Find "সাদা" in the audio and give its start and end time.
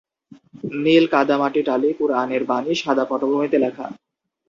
2.75-3.05